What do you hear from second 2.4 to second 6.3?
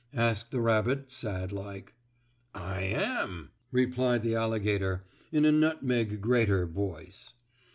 "I am," replied the alligator, in a nutmeg